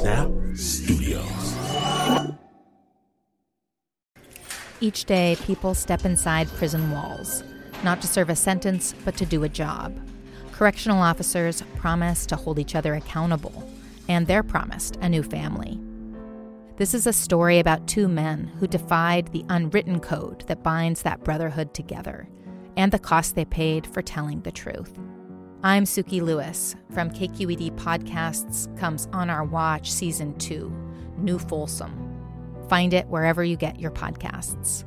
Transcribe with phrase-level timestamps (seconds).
[0.00, 1.54] Snap Studios.
[4.80, 7.44] Each day, people step inside prison walls,
[7.84, 9.94] not to serve a sentence, but to do a job.
[10.52, 13.70] Correctional officers promise to hold each other accountable,
[14.08, 15.78] and they're promised a new family.
[16.78, 21.24] This is a story about two men who defied the unwritten code that binds that
[21.24, 22.26] brotherhood together,
[22.74, 24.98] and the cost they paid for telling the truth.
[25.62, 30.72] I'm Sukey Lewis from KQED Podcasts comes On Our Watch Season 2,
[31.18, 32.16] New Folsom.
[32.70, 34.84] Find it wherever you get your podcasts.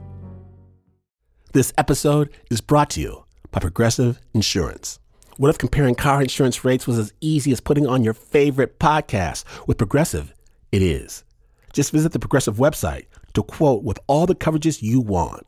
[1.51, 4.97] This episode is brought to you by Progressive Insurance.
[5.37, 9.43] What if comparing car insurance rates was as easy as putting on your favorite podcast?
[9.67, 10.33] With Progressive,
[10.71, 11.23] it is.
[11.71, 13.05] Just visit the Progressive website
[13.35, 15.45] to quote with all the coverages you want.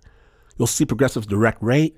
[0.59, 1.97] You'll see Progressive's direct rate,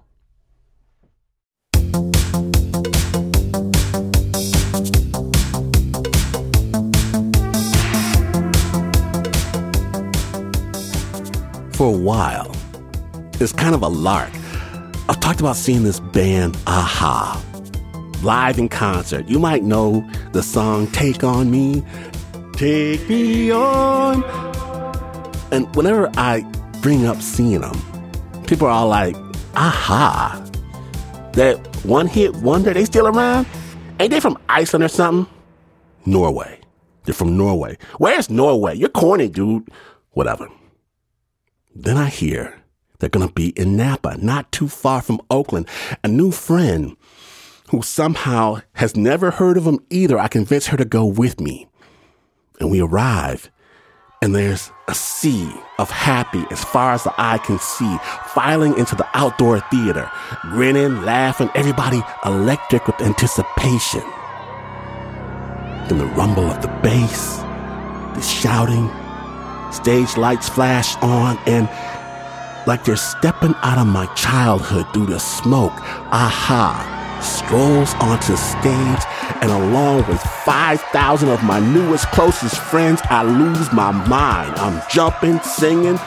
[11.81, 12.55] For a while,
[13.39, 14.29] it's kind of a lark
[15.09, 17.43] I've talked about seeing this band, a-ha,
[18.21, 19.27] live in concert.
[19.27, 21.83] You might know the song Take On Me,
[22.53, 24.23] Take Me On.
[25.51, 26.41] And whenever I
[26.83, 27.81] bring up seeing them,
[28.45, 29.15] people are all like,
[29.55, 30.39] a-ha.
[31.33, 33.47] That one hit wonder, they still around?
[33.99, 35.33] Ain't they from Iceland or something?
[36.05, 36.59] Norway.
[37.05, 37.79] They're from Norway.
[37.97, 38.75] Where's Norway?
[38.75, 39.67] You're corny, dude.
[40.11, 40.47] Whatever.
[41.73, 42.61] Then I hear
[42.99, 45.67] they're going to be in Napa, not too far from Oakland.
[46.03, 46.95] A new friend
[47.69, 50.19] who somehow has never heard of them either.
[50.19, 51.67] I convince her to go with me.
[52.59, 53.49] And we arrive,
[54.21, 57.97] and there's a sea of happy as far as the eye can see,
[58.27, 64.03] filing into the outdoor theater, grinning, laughing, everybody electric with anticipation.
[65.87, 67.37] Then the rumble of the bass,
[68.13, 68.91] the shouting,
[69.71, 71.69] stage lights flash on, and
[72.67, 75.73] like they're stepping out of my childhood through the smoke.
[76.11, 79.03] a-ha strolls onto stage,
[79.41, 84.53] and along with 5,000 of my newest, closest friends, I lose my mind.
[84.57, 85.99] I'm jumping, singing,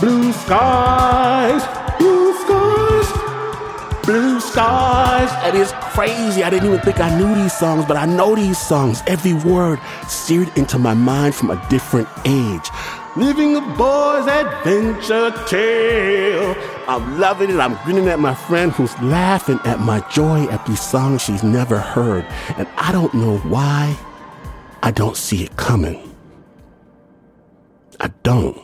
[0.00, 1.62] blue skies,
[1.98, 5.30] blue skies, blue skies.
[5.44, 6.42] And it's crazy.
[6.42, 9.02] I didn't even think I knew these songs, but I know these songs.
[9.06, 12.70] Every word seared into my mind from a different age
[13.16, 16.54] living a boy's adventure tale.
[16.86, 17.58] I'm loving it.
[17.58, 21.78] I'm grinning at my friend who's laughing at my joy at these songs she's never
[21.78, 22.24] heard.
[22.56, 23.96] And I don't know why
[24.82, 26.14] I don't see it coming.
[28.00, 28.58] I don't.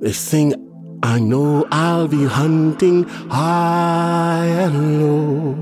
[0.00, 0.54] They sing,
[1.02, 5.56] I know I'll be hunting high and low.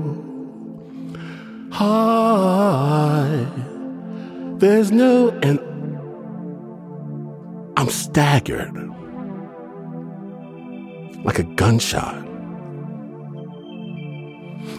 [1.71, 3.47] High.
[4.57, 5.59] There's no end
[7.79, 8.75] I'm staggered.
[11.23, 12.27] Like a gunshot.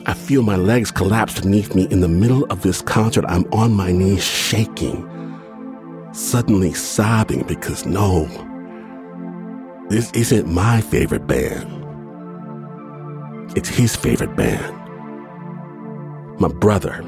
[0.04, 3.24] I feel my legs collapse beneath me in the middle of this concert.
[3.26, 5.08] I'm on my knees shaking,
[6.12, 8.26] suddenly sobbing because no,
[9.88, 11.70] this isn't my favorite band.
[13.56, 14.76] It's his favorite band.
[16.38, 17.02] My brother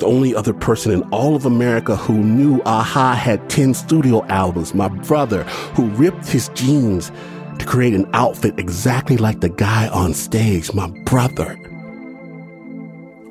[0.00, 4.74] the only other person in all of America who knew a-ha had 10 studio albums,
[4.74, 5.44] my brother,
[5.74, 7.12] who ripped his jeans
[7.58, 11.54] to create an outfit exactly like the guy on stage, my brother,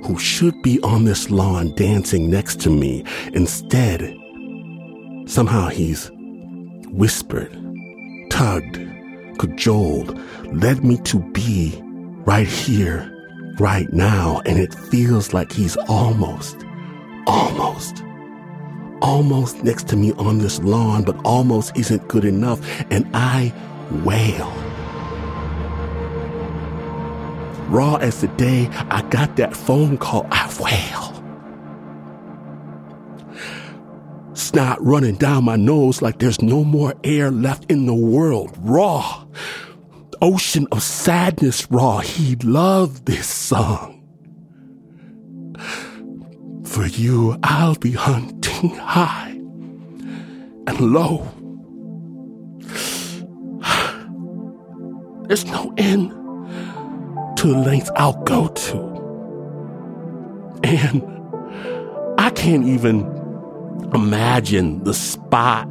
[0.04, 3.04] who should be on this lawn dancing next to me.
[3.34, 4.16] Instead,
[5.26, 6.12] somehow he's
[6.92, 7.52] whispered,
[8.30, 8.80] tugged,
[9.40, 10.20] cajoled,
[10.54, 11.80] led me to be
[12.26, 13.19] right here
[13.60, 16.66] right now, and it feels like he's almost,
[17.28, 18.04] almost,
[19.02, 22.60] almost next to me on this lawn, but almost isn't good enough,
[22.90, 23.54] and I
[24.04, 24.52] wail.
[27.70, 31.06] Raw as the day I got that phone call, I wail.
[34.34, 38.58] Snot running down my nose like there's no more air left in the world.
[38.60, 39.26] Raw
[40.22, 42.00] ocean of sadness raw.
[42.00, 43.96] He loved this song.
[46.66, 49.32] For you, I'll be hunting high
[50.68, 51.28] and low.
[55.28, 56.12] There's no end
[57.38, 58.78] to the lengths I'll go to.
[60.64, 61.04] And
[62.20, 63.02] I can't even
[63.94, 65.68] imagine the spot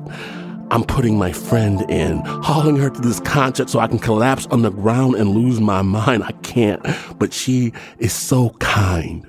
[0.70, 4.60] I'm putting my friend in, hauling her to this concert so I can collapse on
[4.62, 6.22] the ground and lose my mind.
[6.24, 6.84] I can't.
[7.18, 9.26] But she is so kind.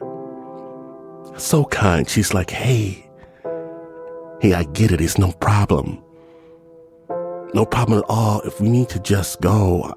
[1.37, 2.09] So kind.
[2.09, 3.09] She's like, hey,
[4.41, 4.99] hey, I get it.
[4.99, 6.03] It's no problem.
[7.53, 8.41] No problem at all.
[8.41, 9.95] If we need to just go,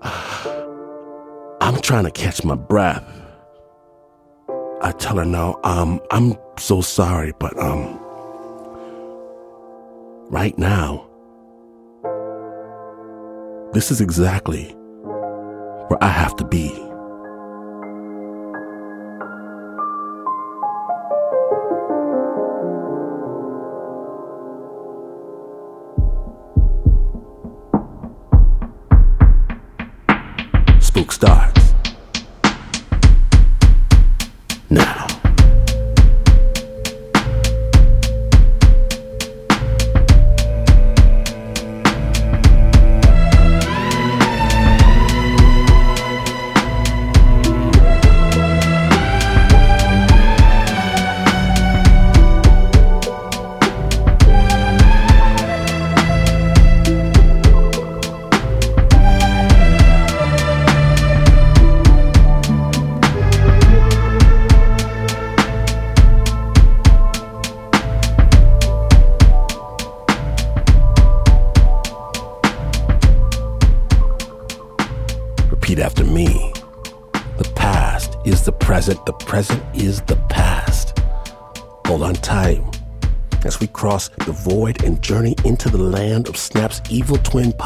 [1.60, 3.04] I'm trying to catch my breath.
[4.80, 7.98] I tell her, no, um, I'm so sorry, but, um,
[10.28, 11.08] right now,
[13.72, 14.64] this is exactly
[15.88, 16.91] where I have to be.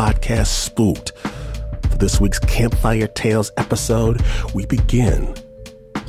[0.07, 1.11] Podcast, Spooked.
[1.91, 4.23] For this week's Campfire Tales episode,
[4.55, 5.35] we begin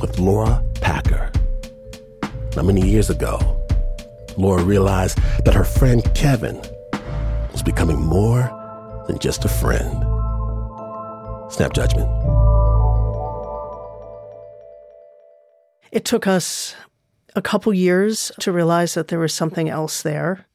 [0.00, 1.32] with Laura Packer.
[2.54, 3.38] Not many years ago,
[4.36, 6.62] Laura realized that her friend Kevin
[7.50, 8.42] was becoming more
[9.08, 9.90] than just a friend.
[11.50, 12.08] Snap judgment.
[15.90, 16.76] It took us
[17.34, 20.46] a couple years to realize that there was something else there.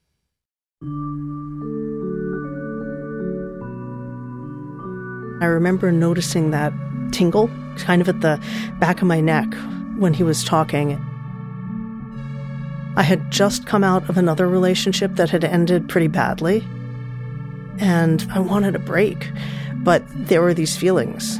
[5.42, 6.74] I remember noticing that
[7.12, 8.42] tingle kind of at the
[8.80, 9.54] back of my neck
[9.98, 11.00] when he was talking.
[12.96, 16.66] I had just come out of another relationship that had ended pretty badly,
[17.80, 19.32] and I wanted a break,
[19.78, 21.40] but there were these feelings.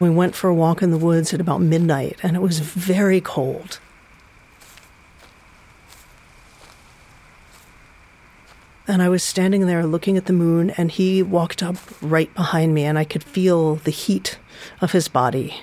[0.00, 3.20] We went for a walk in the woods at about midnight, and it was very
[3.20, 3.78] cold.
[8.88, 12.72] And I was standing there looking at the moon, and he walked up right behind
[12.74, 14.38] me, and I could feel the heat
[14.80, 15.60] of his body.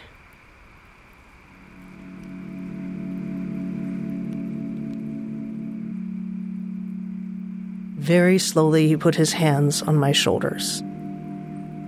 [7.98, 10.82] Very slowly, he put his hands on my shoulders.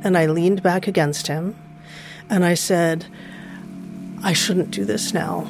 [0.04, 1.56] And I leaned back against him,
[2.30, 3.06] and I said,
[4.24, 5.48] I shouldn't do this now.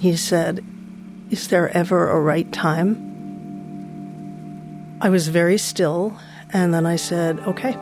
[0.00, 0.64] He said,
[1.30, 3.02] Is there ever a right time?
[5.00, 6.18] I was very still,
[6.52, 7.76] and then I said, Okay.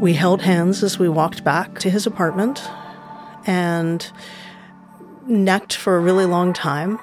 [0.00, 2.62] We held hands as we walked back to his apartment
[3.46, 4.10] and
[5.26, 6.98] necked for a really long time.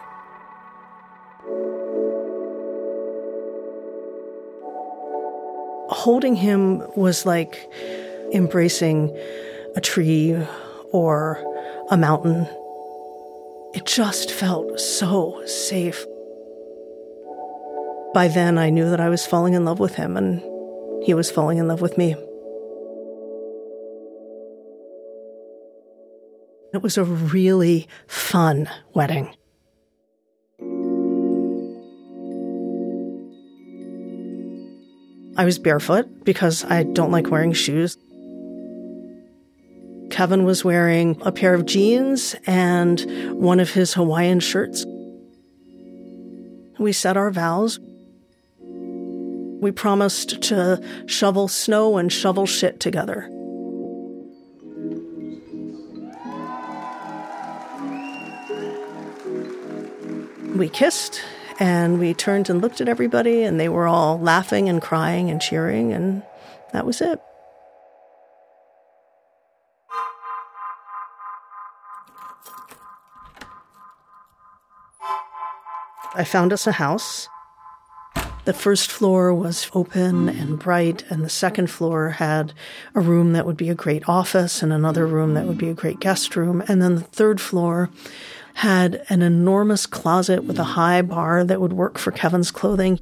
[5.99, 7.69] Holding him was like
[8.33, 9.15] embracing
[9.75, 10.33] a tree
[10.91, 11.43] or
[11.91, 12.47] a mountain.
[13.73, 16.05] It just felt so safe.
[18.13, 20.41] By then, I knew that I was falling in love with him, and
[21.03, 22.15] he was falling in love with me.
[26.73, 29.35] It was a really fun wedding.
[35.39, 37.95] I was barefoot because I don't like wearing shoes.
[40.11, 42.99] Kevin was wearing a pair of jeans and
[43.39, 44.85] one of his Hawaiian shirts.
[46.77, 47.79] We said our vows.
[48.59, 53.29] We promised to shovel snow and shovel shit together.
[60.53, 61.21] We kissed
[61.59, 65.41] and we turned and looked at everybody, and they were all laughing and crying and
[65.41, 66.23] cheering, and
[66.71, 67.21] that was it.
[76.15, 77.27] I found us a house.
[78.45, 82.53] The first floor was open and bright, and the second floor had
[82.95, 85.73] a room that would be a great office and another room that would be a
[85.73, 86.63] great guest room.
[86.67, 87.89] And then the third floor
[88.59, 92.99] had an enormous closet with a high bar that would work for Kevin's clothing.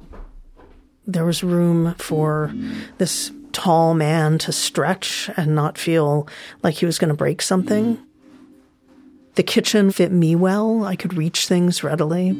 [1.04, 2.54] There was room for
[2.98, 6.28] this tall man to stretch and not feel
[6.62, 7.98] like he was going to break something.
[9.34, 10.84] The kitchen fit me well.
[10.84, 12.38] I could reach things readily.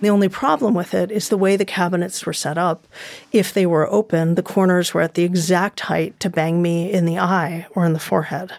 [0.00, 2.88] The only problem with it is the way the cabinets were set up.
[3.32, 7.04] If they were open, the corners were at the exact height to bang me in
[7.04, 8.52] the eye or in the forehead.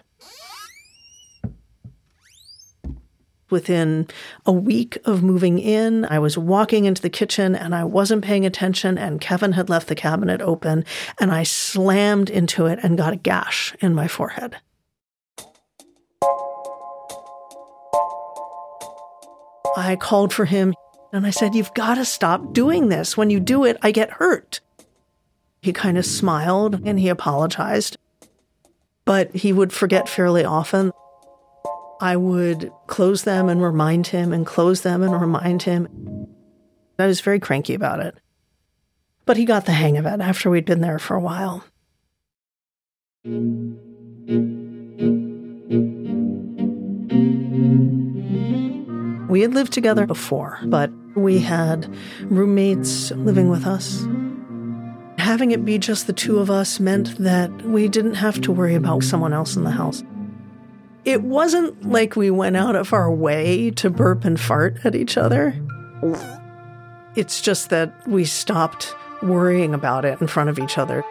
[3.48, 4.08] Within
[4.44, 8.44] a week of moving in, I was walking into the kitchen and I wasn't paying
[8.44, 10.84] attention, and Kevin had left the cabinet open,
[11.20, 14.56] and I slammed into it and got a gash in my forehead.
[19.76, 20.74] I called for him
[21.12, 23.16] and I said, You've got to stop doing this.
[23.16, 24.60] When you do it, I get hurt.
[25.60, 27.96] He kind of smiled and he apologized,
[29.04, 30.92] but he would forget fairly often.
[32.00, 35.88] I would close them and remind him and close them and remind him.
[36.98, 38.14] I was very cranky about it.
[39.24, 41.64] But he got the hang of it after we'd been there for a while.
[49.28, 54.06] We had lived together before, but we had roommates living with us.
[55.18, 58.74] Having it be just the two of us meant that we didn't have to worry
[58.74, 60.04] about someone else in the house.
[61.06, 65.16] It wasn't like we went out of our way to burp and fart at each
[65.16, 65.54] other.
[67.14, 71.04] It's just that we stopped worrying about it in front of each other.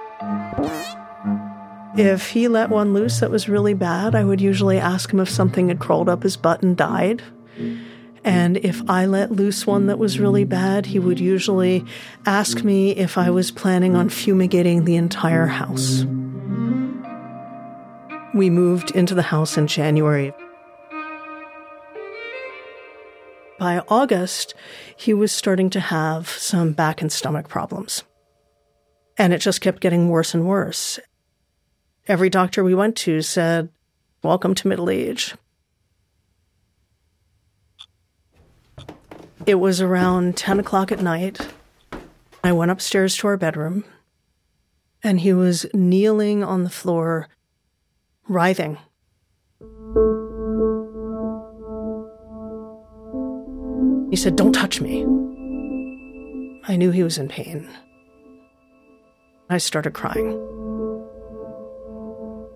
[1.97, 5.29] If he let one loose that was really bad, I would usually ask him if
[5.29, 7.23] something had crawled up his butt and died.
[8.25, 11.85] And if I let loose one that was really bad, he would usually
[12.25, 16.03] ask me if I was planning on fumigating the entire house.
[18.35, 20.33] We moved into the house in January.
[23.57, 24.53] By August,
[24.97, 28.03] he was starting to have some back and stomach problems.
[29.17, 30.99] And it just kept getting worse and worse.
[32.09, 33.69] Every doctor we went to said,
[34.21, 35.33] Welcome to middle age.
[39.45, 41.39] It was around 10 o'clock at night.
[42.43, 43.85] I went upstairs to our bedroom,
[45.01, 47.29] and he was kneeling on the floor,
[48.27, 48.77] writhing.
[54.09, 55.03] He said, Don't touch me.
[56.67, 57.69] I knew he was in pain.
[59.49, 60.41] I started crying.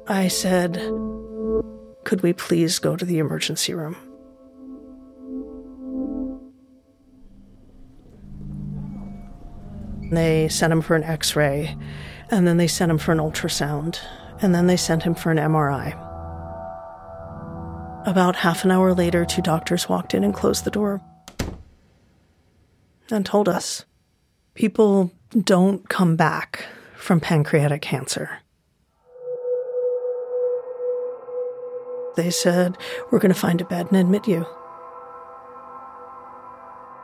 [0.07, 0.75] I said,
[2.03, 3.95] Could we please go to the emergency room?
[10.11, 11.77] They sent him for an x ray,
[12.31, 13.99] and then they sent him for an ultrasound,
[14.41, 15.93] and then they sent him for an MRI.
[18.05, 21.01] About half an hour later, two doctors walked in and closed the door
[23.11, 23.85] and told us
[24.53, 26.65] people don't come back
[26.95, 28.39] from pancreatic cancer.
[32.15, 32.77] They said,
[33.11, 34.45] We're going to find a bed and admit you.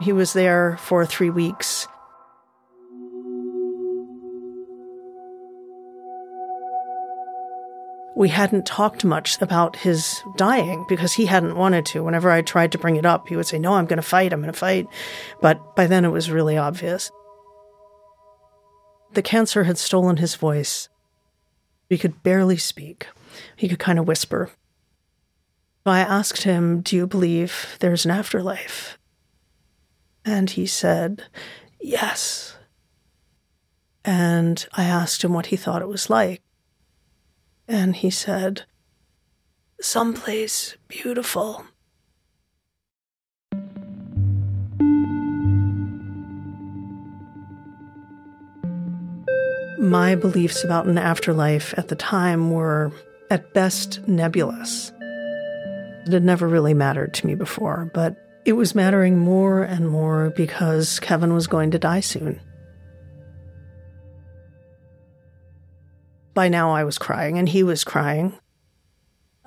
[0.01, 1.87] He was there for three weeks
[8.15, 12.03] we hadn't talked much about his dying because he hadn't wanted to.
[12.03, 14.31] Whenever I tried to bring it up, he would say, No, I'm going to fight,
[14.31, 14.87] I'm going to fight.
[15.41, 17.11] But by then it was really obvious.
[19.13, 20.89] The cancer had stolen his voice.
[21.89, 23.07] He could barely speak,
[23.55, 24.49] he could kind of whisper.
[25.85, 28.97] I asked him, Do you believe there's an afterlife?
[30.23, 31.23] And he said,
[31.79, 32.57] Yes.
[34.03, 36.41] And I asked him what he thought it was like.
[37.67, 38.63] And he said,
[39.81, 41.65] Someplace beautiful.
[49.79, 52.91] My beliefs about an afterlife at the time were,
[53.29, 54.91] at best, nebulous.
[56.05, 60.31] It had never really mattered to me before, but it was mattering more and more
[60.35, 62.39] because Kevin was going to die soon.
[66.35, 68.37] By now I was crying and he was crying.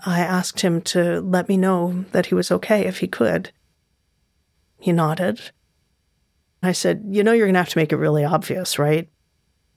[0.04, 3.52] I asked him to let me know that he was okay if he could.
[4.80, 5.52] He nodded.
[6.62, 9.08] I said, You know, you're going to have to make it really obvious, right?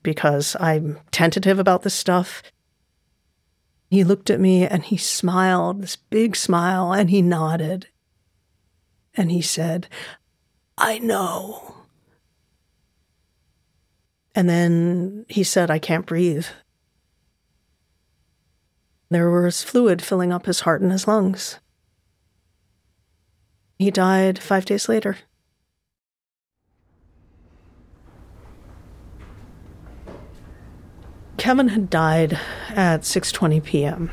[0.02, 2.42] Because I'm tentative about this stuff.
[3.90, 7.88] He looked at me and he smiled, this big smile, and he nodded.
[9.14, 9.86] And he said,
[10.78, 11.74] I know.
[14.34, 16.46] And then he said, I can't breathe.
[19.12, 21.58] There was fluid filling up his heart and his lungs.
[23.78, 25.18] He died five days later.
[31.36, 32.40] Kevin had died
[32.70, 34.10] at 6:20 p.m.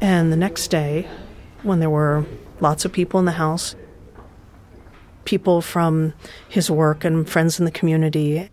[0.00, 1.06] And the next day,
[1.62, 2.24] when there were
[2.60, 3.76] lots of people in the house,
[5.26, 6.14] people from
[6.48, 8.48] his work and friends in the community,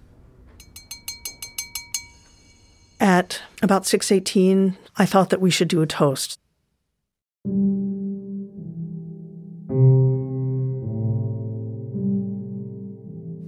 [3.02, 6.40] at about 6:18, I thought that we should do a toast.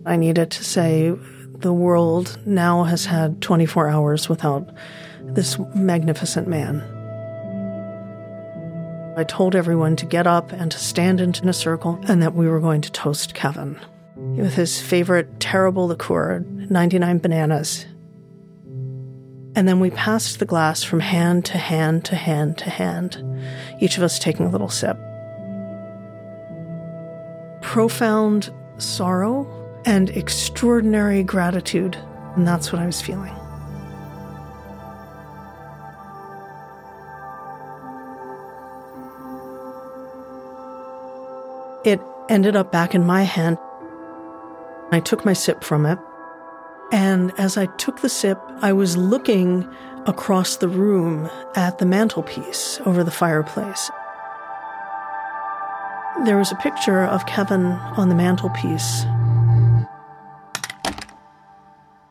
[0.06, 1.14] I needed to say
[1.60, 4.70] the world now has had 24 hours without
[5.22, 6.84] this magnificent man.
[9.16, 12.48] I told everyone to get up and to stand into a circle and that we
[12.48, 13.80] were going to toast Kevin
[14.16, 17.86] with his favorite terrible liqueur, 99 bananas.
[19.56, 23.24] And then we passed the glass from hand to hand to hand to hand,
[23.80, 24.98] each of us taking a little sip.
[27.62, 29.48] Profound sorrow
[29.86, 31.98] and extraordinary gratitude.
[32.36, 33.34] And that's what I was feeling.
[41.86, 43.58] It ended up back in my hand.
[44.92, 46.00] I took my sip from it.
[46.94, 49.68] And as I took the sip, I was looking
[50.06, 53.92] across the room at the mantelpiece over the fireplace.
[56.24, 59.04] There was a picture of Kevin on the mantelpiece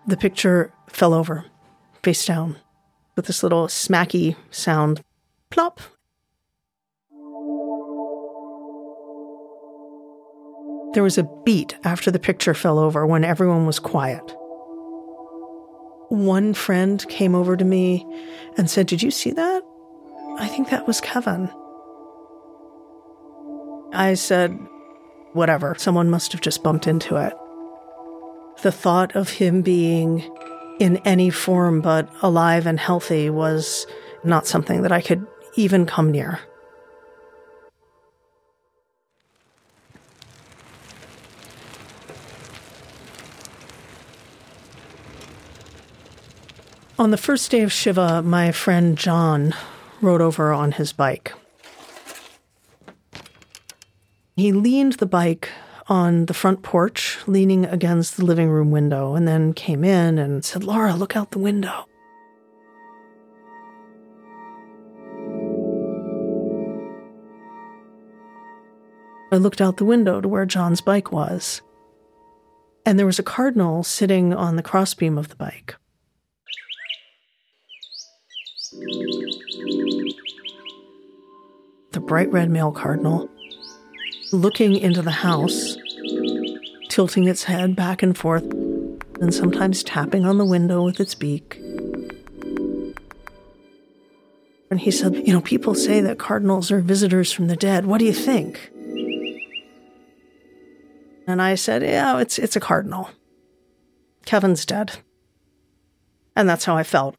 [0.06, 1.44] the picture fell over,
[2.02, 2.56] face down,
[3.16, 5.02] with this little smacky sound
[5.50, 5.80] plop.
[10.94, 14.36] There was a beat after the picture fell over when everyone was quiet.
[16.12, 18.06] One friend came over to me
[18.58, 19.62] and said, Did you see that?
[20.38, 21.50] I think that was Kevin.
[23.94, 24.52] I said,
[25.32, 27.32] Whatever, someone must have just bumped into it
[28.62, 30.22] the thought of him being
[30.78, 33.86] in any form but alive and healthy was
[34.24, 36.40] not something that I could even come near.
[47.02, 49.56] On the first day of Shiva, my friend John
[50.00, 51.32] rode over on his bike.
[54.36, 55.48] He leaned the bike
[55.88, 60.44] on the front porch, leaning against the living room window, and then came in and
[60.44, 61.86] said, Laura, look out the window.
[69.32, 71.62] I looked out the window to where John's bike was,
[72.86, 75.74] and there was a cardinal sitting on the crossbeam of the bike.
[81.92, 83.28] The bright red male cardinal
[84.32, 85.76] looking into the house,
[86.88, 88.44] tilting its head back and forth,
[89.20, 91.58] and sometimes tapping on the window with its beak.
[94.70, 97.84] And he said, You know, people say that cardinals are visitors from the dead.
[97.84, 98.70] What do you think?
[101.26, 103.10] And I said, Yeah, it's, it's a cardinal.
[104.24, 104.92] Kevin's dead.
[106.34, 107.16] And that's how I felt.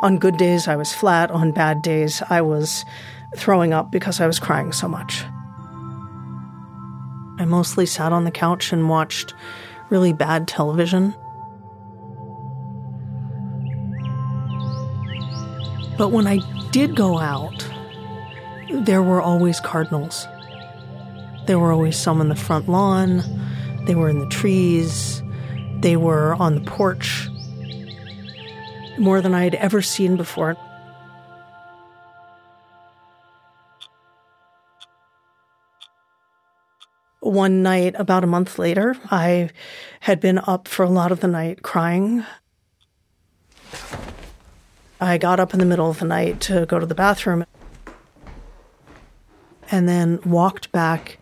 [0.00, 1.32] On good days, I was flat.
[1.32, 2.84] On bad days, I was
[3.36, 5.24] throwing up because I was crying so much.
[7.40, 9.34] I mostly sat on the couch and watched
[9.90, 11.14] really bad television.
[15.96, 16.38] But when I
[16.70, 17.68] did go out,
[18.70, 20.28] there were always cardinals.
[21.46, 23.22] There were always some on the front lawn,
[23.86, 25.22] they were in the trees,
[25.80, 27.28] they were on the porch
[29.00, 30.56] more than I had ever seen before.
[37.20, 39.50] One night, about a month later, I
[40.00, 42.24] had been up for a lot of the night crying.
[45.00, 47.44] I got up in the middle of the night to go to the bathroom
[49.70, 51.18] and then walked back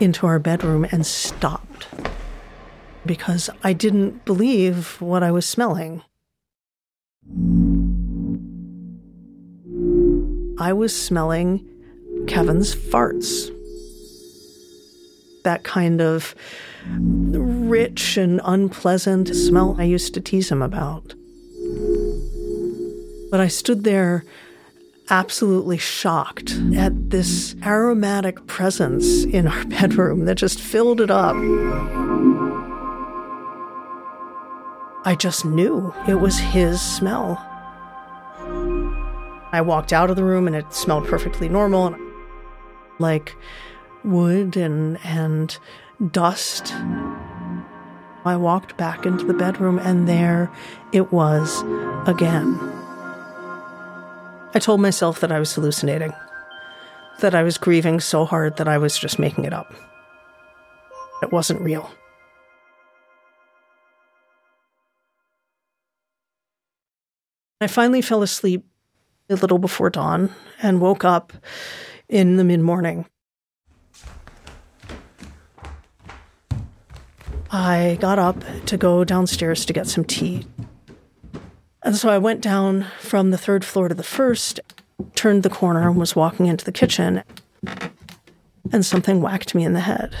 [0.00, 1.88] into our bedroom and stopped
[3.06, 6.02] because I didn't believe what I was smelling.
[10.60, 11.64] I was smelling
[12.26, 13.54] Kevin's farts.
[15.44, 16.34] That kind of
[16.88, 21.14] rich and unpleasant smell I used to tease him about.
[23.30, 24.24] But I stood there
[25.10, 31.36] absolutely shocked at this aromatic presence in our bedroom that just filled it up.
[35.08, 37.38] I just knew it was his smell.
[39.52, 41.96] I walked out of the room and it smelled perfectly normal,
[42.98, 43.34] like
[44.04, 45.58] wood and, and
[46.12, 46.74] dust.
[48.26, 50.52] I walked back into the bedroom and there
[50.92, 51.62] it was
[52.06, 52.58] again.
[54.52, 56.12] I told myself that I was hallucinating,
[57.20, 59.72] that I was grieving so hard that I was just making it up.
[61.22, 61.90] It wasn't real.
[67.60, 68.64] I finally fell asleep
[69.28, 71.32] a little before dawn and woke up
[72.08, 73.06] in the mid morning.
[77.50, 80.46] I got up to go downstairs to get some tea.
[81.82, 84.60] And so I went down from the third floor to the first,
[85.14, 87.24] turned the corner, and was walking into the kitchen,
[88.70, 90.14] and something whacked me in the head.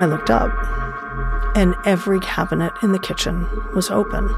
[0.00, 0.50] I looked up,
[1.54, 4.34] and every cabinet in the kitchen was open,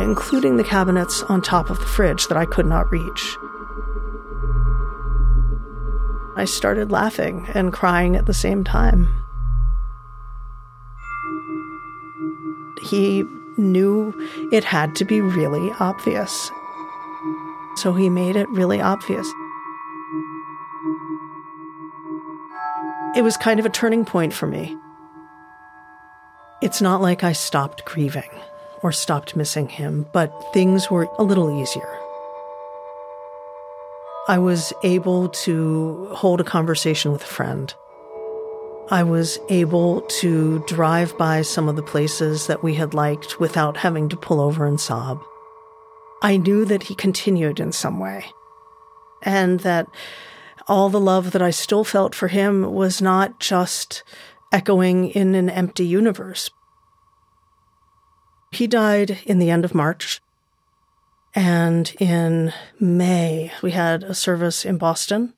[0.00, 3.36] including the cabinets on top of the fridge that I could not reach.
[6.36, 9.08] I started laughing and crying at the same time.
[12.82, 13.24] He
[13.56, 14.12] knew
[14.52, 16.50] it had to be really obvious.
[17.76, 19.32] So he made it really obvious.
[23.16, 24.76] It was kind of a turning point for me.
[26.60, 28.28] It's not like I stopped grieving
[28.82, 31.98] or stopped missing him, but things were a little easier.
[34.28, 37.72] I was able to hold a conversation with a friend.
[38.90, 43.78] I was able to drive by some of the places that we had liked without
[43.78, 45.22] having to pull over and sob.
[46.22, 48.26] I knew that he continued in some way,
[49.22, 49.88] and that
[50.66, 54.02] all the love that I still felt for him was not just
[54.52, 56.50] echoing in an empty universe.
[58.52, 60.20] He died in the end of March.
[61.34, 65.34] And in May, we had a service in Boston.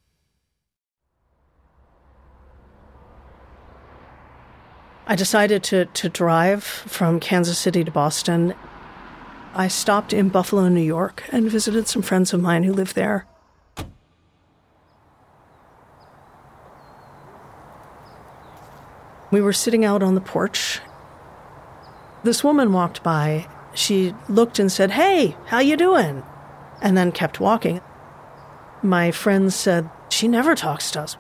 [5.07, 8.55] I decided to, to drive from Kansas City to Boston.
[9.55, 13.27] I stopped in Buffalo, New York, and visited some friends of mine who live there.
[19.31, 20.81] We were sitting out on the porch.
[22.23, 23.47] This woman walked by.
[23.75, 26.23] She looked and said, "Hey, how you doing?"
[26.81, 27.81] and then kept walking.
[28.83, 31.17] My friends said, "She never talks to us."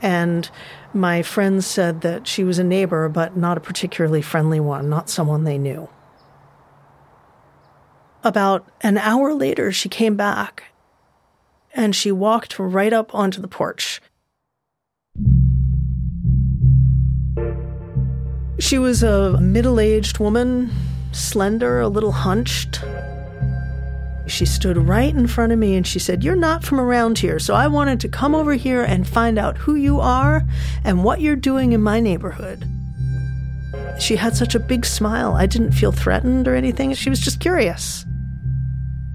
[0.00, 0.50] And
[0.92, 5.08] my friends said that she was a neighbor, but not a particularly friendly one, not
[5.08, 5.88] someone they knew.
[8.22, 10.64] About an hour later, she came back
[11.74, 14.00] and she walked right up onto the porch
[18.58, 20.70] She was a middle aged woman,
[21.12, 22.82] slender, a little hunched.
[24.26, 27.38] She stood right in front of me and she said, You're not from around here,
[27.38, 30.44] so I wanted to come over here and find out who you are
[30.82, 32.64] and what you're doing in my neighborhood.
[33.98, 35.34] She had such a big smile.
[35.34, 36.94] I didn't feel threatened or anything.
[36.94, 38.06] She was just curious.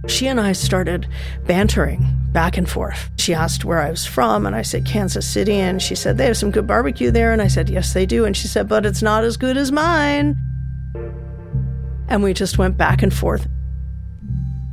[0.10, 1.08] She and I started
[1.45, 3.10] bantering back and forth.
[3.17, 6.26] She asked where I was from, and I said Kansas City, and she said they
[6.26, 8.86] have some good barbecue there, and I said yes, they do, and she said, but
[8.86, 10.36] it's not as good as mine.
[12.08, 13.48] And we just went back and forth.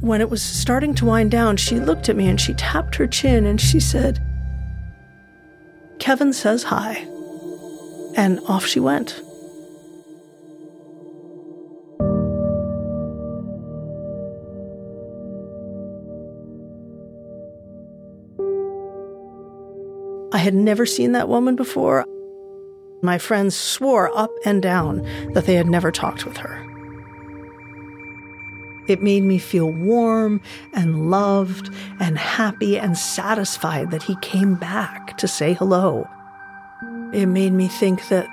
[0.01, 3.07] When it was starting to wind down, she looked at me and she tapped her
[3.07, 4.19] chin and she said,
[5.99, 7.07] Kevin says hi.
[8.17, 9.21] And off she went.
[20.37, 22.05] I had never seen that woman before.
[23.01, 25.01] My friends swore up and down
[25.33, 26.63] that they had never talked with her.
[28.87, 30.43] It made me feel warm
[30.75, 31.71] and loved
[32.01, 36.07] and happy and satisfied that he came back to say hello.
[37.15, 38.29] It made me think that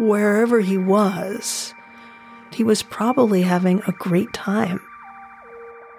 [0.00, 1.72] wherever he was,
[2.52, 4.80] he was probably having a great time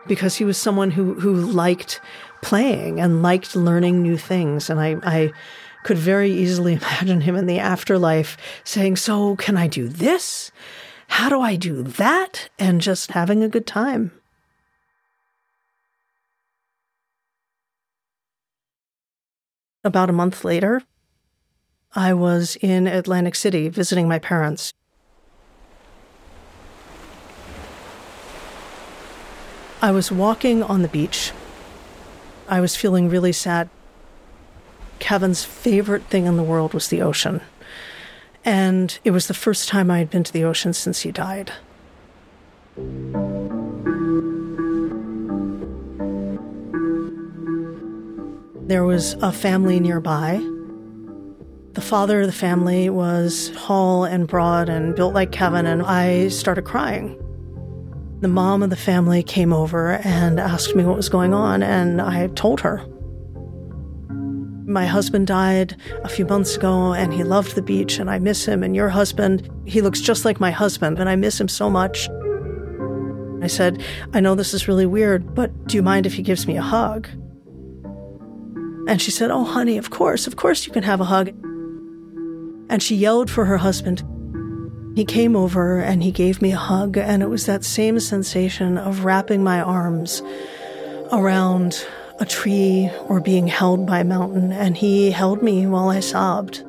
[0.07, 2.01] because he was someone who, who liked
[2.41, 4.69] playing and liked learning new things.
[4.69, 5.31] And I, I
[5.83, 10.51] could very easily imagine him in the afterlife saying, So, can I do this?
[11.07, 12.49] How do I do that?
[12.59, 14.11] And just having a good time.
[19.83, 20.83] About a month later,
[21.95, 24.73] I was in Atlantic City visiting my parents.
[29.81, 31.31] I was walking on the beach.
[32.49, 33.69] I was feeling really sad.
[34.99, 37.39] Kevin's favorite thing in the world was the ocean.
[38.43, 41.53] And it was the first time I had been to the ocean since he died.
[48.67, 50.45] There was a family nearby.
[51.73, 56.27] The father of the family was tall and broad and built like Kevin, and I
[56.27, 57.18] started crying.
[58.21, 62.01] The mom of the family came over and asked me what was going on, and
[62.01, 62.85] I told her.
[64.65, 68.45] My husband died a few months ago, and he loved the beach, and I miss
[68.45, 68.61] him.
[68.61, 72.09] And your husband, he looks just like my husband, and I miss him so much.
[73.41, 73.81] I said,
[74.13, 76.61] I know this is really weird, but do you mind if he gives me a
[76.61, 77.07] hug?
[78.89, 81.29] And she said, Oh, honey, of course, of course you can have a hug.
[82.69, 84.03] And she yelled for her husband
[84.99, 88.77] he came over and he gave me a hug, and it was that same sensation
[88.77, 90.21] of wrapping my arms
[91.13, 91.87] around
[92.19, 96.65] a tree or being held by a mountain, and he held me while I sobbed.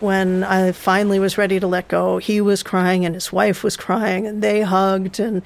[0.00, 3.76] When I finally was ready to let go, he was crying and his wife was
[3.76, 5.42] crying, and they hugged, and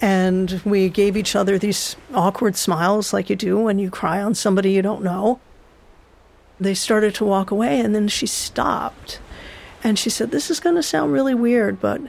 [0.00, 4.36] and we gave each other these awkward smiles like you do when you cry on
[4.36, 5.40] somebody you don't know.
[6.60, 9.20] They started to walk away, and then she stopped.
[9.82, 12.00] And she said, This is going to sound really weird, but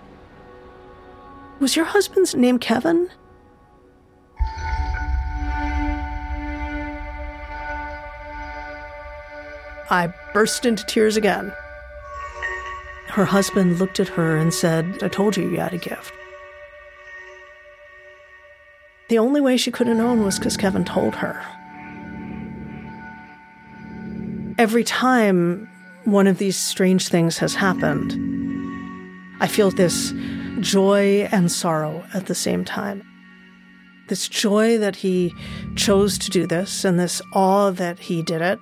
[1.59, 3.09] was your husband's name Kevin?
[9.89, 11.51] I burst into tears again.
[13.07, 16.11] Her husband looked at her and said, I told you you had a gift.
[19.09, 21.41] The only way she could have known was because Kevin told her
[24.57, 25.69] every time
[26.05, 28.13] one of these strange things has happened,
[29.41, 30.13] I feel this
[30.59, 33.03] joy and sorrow at the same time.
[34.07, 35.33] This joy that he
[35.75, 38.59] chose to do this, and this awe that he did it,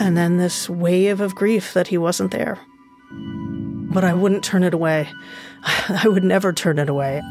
[0.00, 2.58] and then this wave of grief that he wasn't there.
[3.90, 5.08] But I wouldn't turn it away.
[5.62, 7.22] I would never turn it away.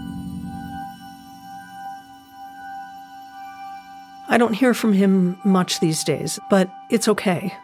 [4.30, 7.56] I don't hear from him much these days, but it's okay.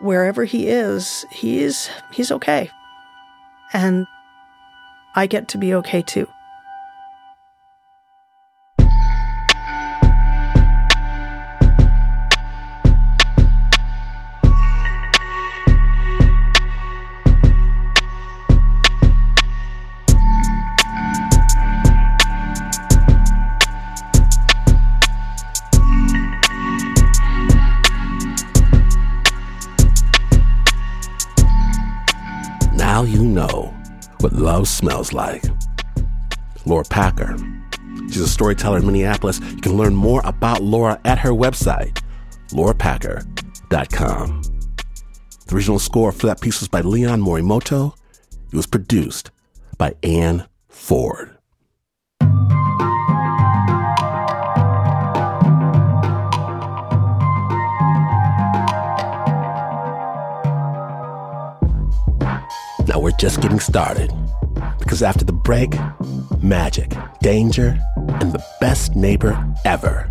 [0.00, 2.70] Wherever he is, he's he's okay.
[3.72, 4.06] And
[5.14, 6.28] I get to be okay too.
[34.56, 35.44] Love smells like.
[36.64, 37.36] Laura Packer.
[38.08, 39.38] She's a storyteller in Minneapolis.
[39.38, 42.02] You can learn more about Laura at her website,
[42.52, 44.42] laurapacker.com.
[45.46, 47.92] The original score for that piece was by Leon Morimoto.
[48.50, 49.30] It was produced
[49.76, 51.36] by Anne Ford.
[62.86, 64.10] Now we're just getting started.
[64.86, 65.74] Because after the break,
[66.40, 70.08] magic, danger, and the best neighbor ever.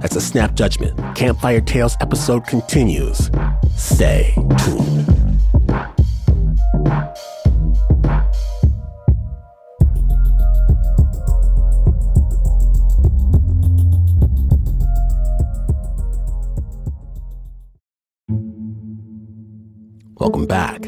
[0.00, 3.32] As the Snap Judgment Campfire Tales episode continues,
[3.76, 5.08] stay tuned.
[20.14, 20.86] Welcome back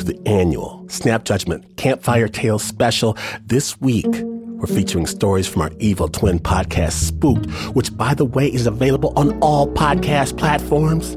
[0.00, 3.16] to the annual Snap Judgment Campfire Tales special.
[3.46, 8.46] This week, we're featuring stories from our Evil Twin podcast, Spooked, which, by the way,
[8.46, 11.16] is available on all podcast platforms.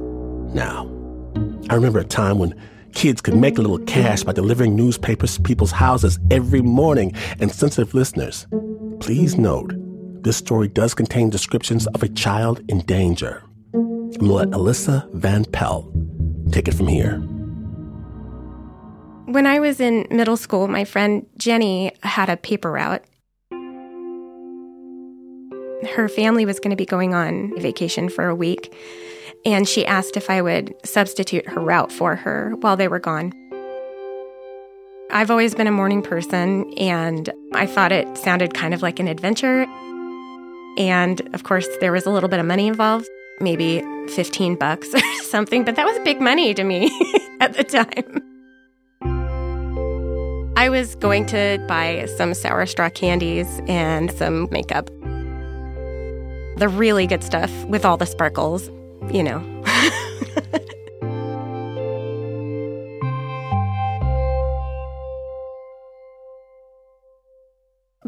[0.54, 0.84] Now,
[1.70, 2.54] I remember a time when
[2.94, 7.14] kids could make a little cash by delivering newspapers to people's houses every morning.
[7.40, 8.48] And sensitive listeners,
[9.00, 9.74] please note
[10.24, 13.44] this story does contain descriptions of a child in danger.
[13.74, 15.90] I'm going to let Alyssa Van Pelt
[16.52, 17.22] take it from here.
[19.26, 23.06] When I was in middle school, my friend Jenny had a paper route.
[25.96, 28.76] Her family was going to be going on vacation for a week,
[29.46, 33.32] and she asked if I would substitute her route for her while they were gone.
[35.10, 39.08] I've always been a morning person, and I thought it sounded kind of like an
[39.08, 39.66] adventure.
[40.78, 43.08] And of course, there was a little bit of money involved,
[43.40, 43.82] maybe
[44.16, 46.92] 15 bucks or something, but that was big money to me
[47.40, 48.33] at the time.
[50.64, 54.86] I was going to buy some sour straw candies and some makeup.
[56.58, 58.70] The really good stuff with all the sparkles,
[59.12, 59.40] you know.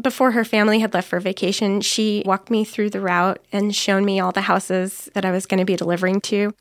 [0.00, 4.06] Before her family had left for vacation, she walked me through the route and shown
[4.06, 6.54] me all the houses that I was going to be delivering to.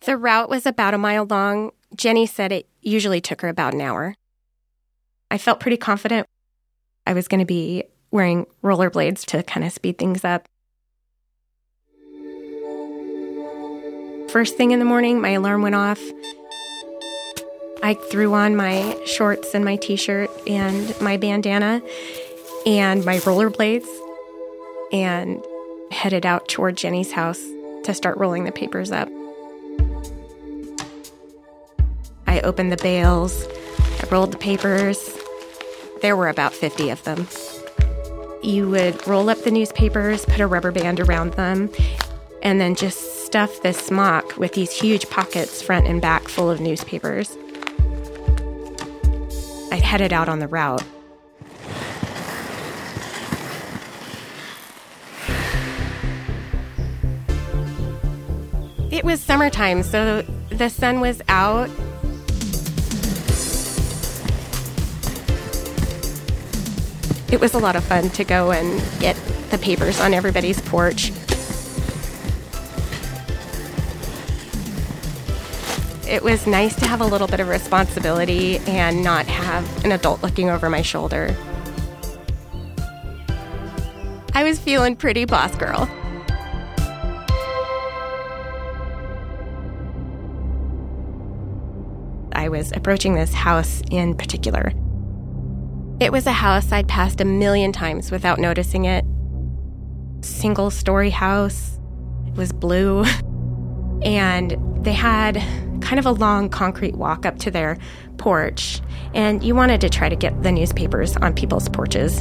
[0.00, 1.70] The route was about a mile long.
[1.94, 4.16] Jenny said it usually took her about an hour.
[5.30, 6.26] I felt pretty confident
[7.06, 10.48] I was going to be wearing rollerblades to kind of speed things up.
[14.30, 16.00] First thing in the morning, my alarm went off.
[17.82, 21.82] I threw on my shorts and my t shirt and my bandana
[22.66, 23.88] and my rollerblades
[24.92, 25.42] and
[25.90, 27.40] headed out toward Jenny's house
[27.84, 29.08] to start rolling the papers up.
[32.26, 33.46] I opened the bales,
[34.00, 35.14] I rolled the papers.
[36.00, 37.28] There were about 50 of them.
[38.42, 41.70] You would roll up the newspapers, put a rubber band around them,
[42.42, 46.60] and then just stuff this smock with these huge pockets front and back full of
[46.60, 47.36] newspapers.
[49.70, 50.82] I headed out on the route.
[58.90, 61.68] It was summertime, so the sun was out.
[67.32, 69.14] It was a lot of fun to go and get
[69.50, 71.12] the papers on everybody's porch.
[76.08, 80.24] It was nice to have a little bit of responsibility and not have an adult
[80.24, 81.36] looking over my shoulder.
[84.34, 85.88] I was feeling pretty boss girl.
[92.32, 94.72] I was approaching this house in particular.
[96.00, 99.04] It was a house I'd passed a million times without noticing it.
[100.22, 101.78] Single story house.
[102.26, 103.04] It was blue.
[104.02, 105.34] And they had
[105.82, 107.76] kind of a long concrete walk up to their
[108.16, 108.80] porch.
[109.12, 112.18] And you wanted to try to get the newspapers on people's porches.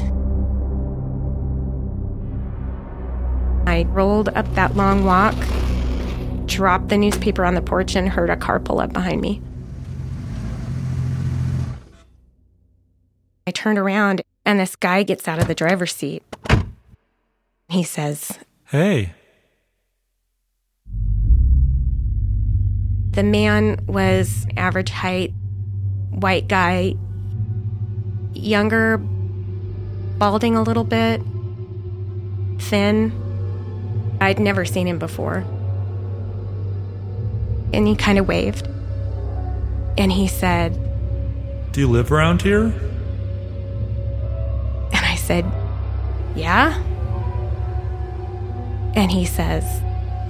[3.66, 5.36] I rolled up that long walk,
[6.48, 9.42] dropped the newspaper on the porch, and heard a car pull up behind me.
[13.50, 16.22] I turned around and this guy gets out of the driver's seat.
[17.68, 19.16] He says, Hey.
[23.10, 25.34] The man was average height,
[26.12, 26.94] white guy,
[28.34, 31.20] younger, balding a little bit,
[32.60, 33.12] thin.
[34.22, 35.38] I'd never seen him before.
[37.74, 38.68] And he kind of waved.
[39.98, 40.78] And he said,
[41.72, 42.72] Do you live around here?
[45.30, 45.46] Said,
[46.36, 46.74] Yeah?
[48.96, 49.64] And he says,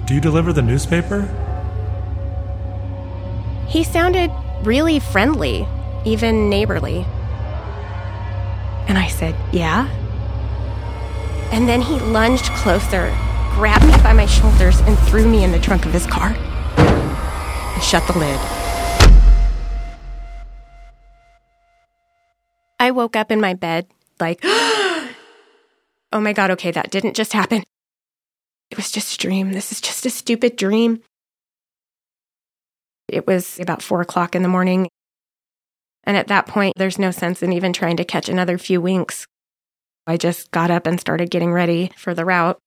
[0.04, 1.22] Do you deliver the newspaper?
[3.66, 4.30] He sounded
[4.62, 5.66] really friendly,
[6.04, 7.06] even neighborly.
[8.88, 9.88] And I said, Yeah?
[11.50, 13.08] And then he lunged closer,
[13.54, 17.82] grabbed me by my shoulders, and threw me in the trunk of his car and
[17.82, 18.38] shut the lid.
[22.78, 23.86] I woke up in my bed
[24.20, 25.10] like, oh
[26.12, 27.62] my God, okay, that didn't just happen.
[28.70, 29.52] It was just a dream.
[29.52, 31.02] This is just a stupid dream.
[33.08, 34.88] It was about four o'clock in the morning.
[36.04, 39.26] And at that point, there's no sense in even trying to catch another few winks.
[40.06, 42.58] I just got up and started getting ready for the route.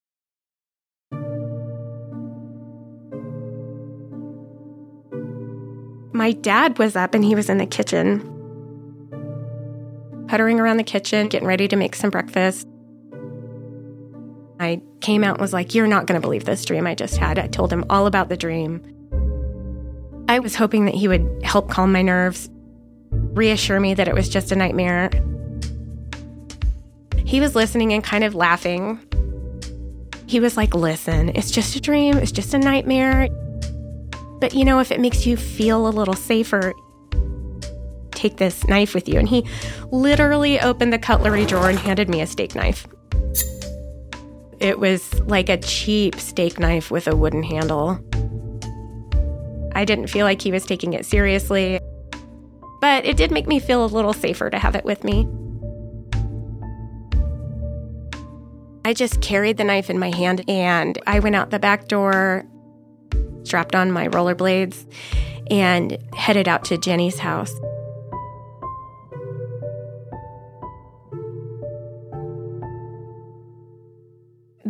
[6.16, 8.33] My dad was up and he was in the kitchen,
[10.28, 12.68] puttering around the kitchen, getting ready to make some breakfast.
[14.60, 17.18] I came out and was like, You're not going to believe this dream I just
[17.18, 17.38] had.
[17.38, 18.82] I told him all about the dream.
[20.30, 22.50] I was hoping that he would help calm my nerves,
[23.12, 25.10] reassure me that it was just a nightmare.
[27.26, 29.00] He was listening and kind of laughing.
[30.28, 33.28] He was like, Listen, it's just a dream, it's just a nightmare.
[34.40, 36.74] But you know, if it makes you feel a little safer,
[38.24, 39.20] take this knife with you.
[39.20, 39.46] And he
[39.92, 42.88] literally opened the cutlery drawer and handed me a steak knife.
[44.60, 48.00] It was like a cheap steak knife with a wooden handle.
[49.76, 51.80] I didn't feel like he was taking it seriously,
[52.80, 55.28] but it did make me feel a little safer to have it with me.
[58.86, 62.46] I just carried the knife in my hand and I went out the back door,
[63.44, 64.86] strapped on my rollerblades,
[65.50, 67.54] and headed out to Jenny's house.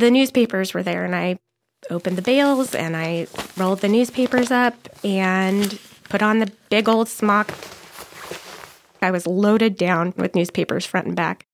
[0.04, 1.39] The newspapers were there, and I
[1.89, 3.26] opened the bales and I
[3.56, 5.80] rolled the newspapers up and
[6.10, 7.54] put on the big old smock.
[9.01, 11.45] I was loaded down with newspapers front and back.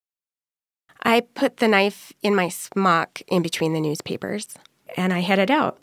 [1.04, 4.48] I put the knife in my smock in between the newspapers
[4.98, 5.78] and I headed out.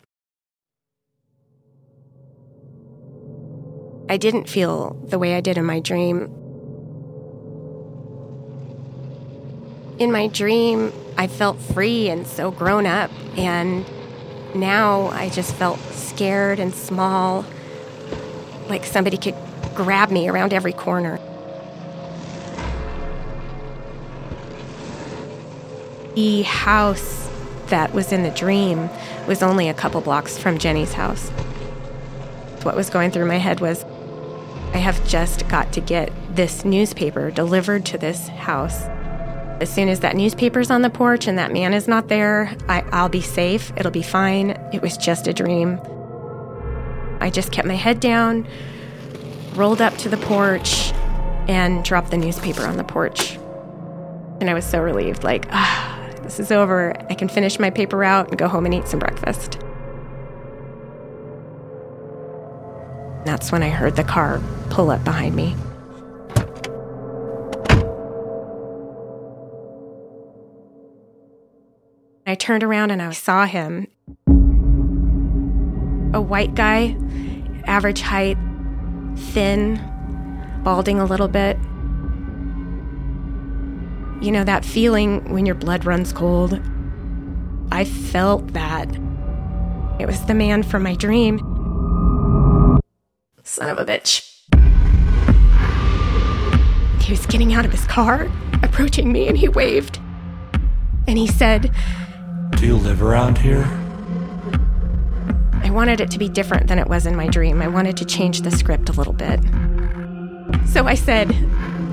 [4.09, 6.46] I didn't feel the way I did in my dream.
[9.99, 13.83] In my dream, I felt free and so grown up, and
[14.53, 17.43] now I just felt scared and small,
[18.69, 19.33] like somebody could
[19.73, 21.19] grab me around every corner.
[26.13, 27.27] The house
[27.67, 28.91] that was in the dream
[29.27, 31.29] was only a couple blocks from Jenny's house.
[32.61, 33.83] What was going through my head was
[34.73, 38.87] I have just got to get this newspaper delivered to this house.
[39.59, 42.81] As soon as that newspaper's on the porch and that man is not there, I,
[42.91, 43.71] I'll be safe.
[43.75, 44.51] It'll be fine.
[44.71, 45.79] It was just a dream.
[47.19, 48.47] I just kept my head down,
[49.55, 50.91] rolled up to the porch,
[51.47, 53.35] and dropped the newspaper on the porch.
[54.39, 56.93] And I was so relieved like, ah, this is over.
[57.09, 59.59] I can finish my paper route and go home and eat some breakfast.
[63.25, 64.39] That's when I heard the car
[64.69, 65.55] pull up behind me.
[72.29, 73.87] I turned around and I saw him.
[76.13, 76.97] A white guy,
[77.67, 78.37] average height,
[79.15, 79.79] thin,
[80.61, 81.57] balding a little bit.
[84.21, 86.59] You know, that feeling when your blood runs cold?
[87.71, 88.93] I felt that.
[89.97, 91.39] It was the man from my dream.
[93.43, 94.25] Son of a bitch.
[97.01, 98.29] He was getting out of his car,
[98.63, 99.99] approaching me, and he waved.
[101.07, 101.73] And he said,
[102.57, 103.63] Do you live around here?
[105.63, 107.61] I wanted it to be different than it was in my dream.
[107.61, 109.39] I wanted to change the script a little bit.
[110.65, 111.29] So I said,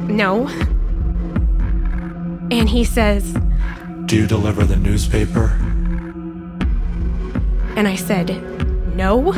[0.08, 0.48] No.
[2.50, 3.36] And he says,
[4.06, 5.48] Do you deliver the newspaper?
[7.76, 8.30] And I said,
[8.96, 9.32] No.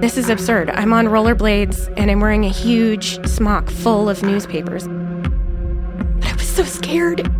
[0.00, 0.70] This is absurd.
[0.70, 4.88] I'm on rollerblades and I'm wearing a huge smock full of newspapers.
[4.88, 7.30] But I was so scared.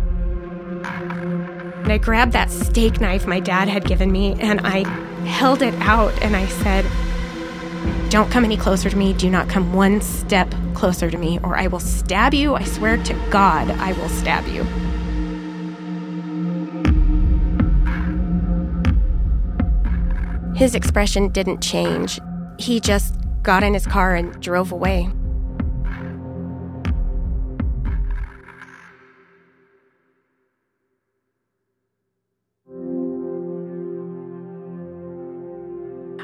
[1.89, 4.87] And I grabbed that steak knife my dad had given me and I
[5.25, 6.85] held it out and I said,
[8.11, 9.11] Don't come any closer to me.
[9.11, 12.53] Do not come one step closer to me, or I will stab you.
[12.53, 14.63] I swear to God, I will stab you.
[20.53, 22.19] His expression didn't change.
[22.59, 25.09] He just got in his car and drove away.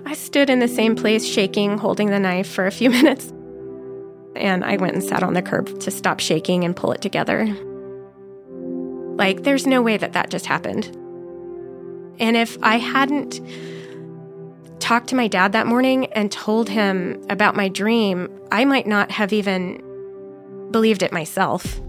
[0.05, 3.31] I stood in the same place, shaking, holding the knife for a few minutes.
[4.35, 7.45] And I went and sat on the curb to stop shaking and pull it together.
[9.17, 10.85] Like, there's no way that that just happened.
[12.19, 13.41] And if I hadn't
[14.79, 19.09] talked to my dad that morning and told him about my dream, I might not
[19.11, 19.81] have even
[20.71, 21.79] believed it myself.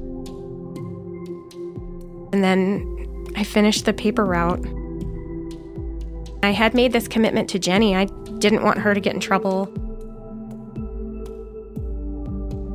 [2.33, 4.65] And then I finished the paper route.
[6.47, 7.97] I had made this commitment to Jenny.
[7.97, 8.05] I
[8.39, 9.69] didn't want her to get in trouble.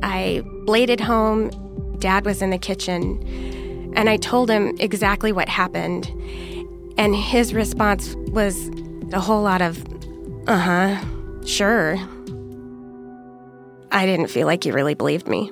[0.02, 1.50] I bladed home.
[1.98, 3.18] Dad was in the kitchen.
[3.96, 6.06] And I told him exactly what happened.
[6.98, 8.68] And his response was
[9.14, 9.82] a whole lot of,
[10.46, 11.04] uh huh,
[11.46, 11.96] sure.
[13.90, 15.50] I didn't feel like he really believed me.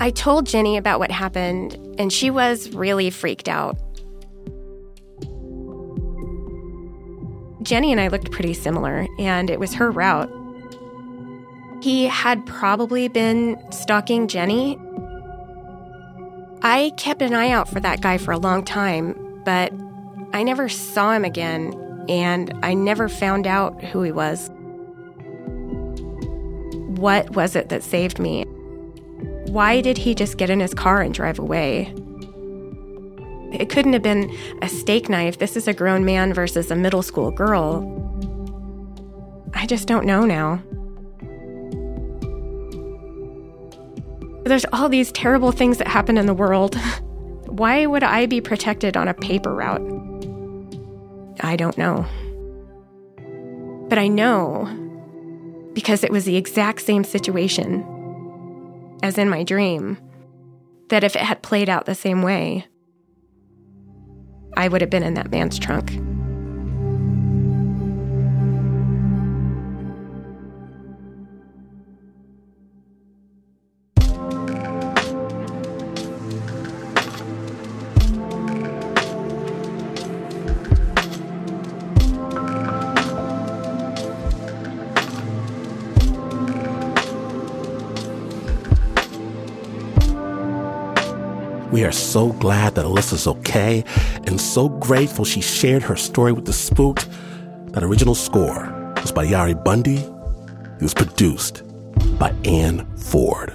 [0.00, 3.76] I told Jenny about what happened, and she was really freaked out.
[7.62, 10.30] Jenny and I looked pretty similar, and it was her route.
[11.82, 14.78] He had probably been stalking Jenny.
[16.62, 19.72] I kept an eye out for that guy for a long time, but
[20.32, 21.74] I never saw him again,
[22.08, 24.50] and I never found out who he was.
[26.98, 28.44] What was it that saved me?
[29.46, 31.92] Why did he just get in his car and drive away?
[33.52, 35.38] It couldn't have been a steak knife.
[35.38, 37.98] This is a grown man versus a middle school girl.
[39.54, 40.62] I just don't know now.
[44.44, 46.74] There's all these terrible things that happen in the world.
[47.46, 49.82] Why would I be protected on a paper route?
[51.40, 52.06] I don't know.
[53.88, 54.78] But I know
[55.74, 57.84] because it was the exact same situation
[59.02, 59.98] as in my dream
[60.88, 62.66] that if it had played out the same way,
[64.56, 65.92] I would have been in that man's trunk.
[91.82, 93.82] We are so glad that Alyssa's okay
[94.28, 97.08] and so grateful she shared her story with the spooked.
[97.72, 99.96] That original score was by Yari Bundy.
[99.96, 101.64] It was produced
[102.20, 103.52] by Anne Ford.